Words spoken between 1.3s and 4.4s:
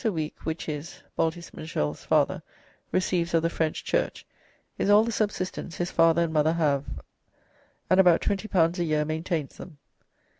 St. Michel's) father receives of the French church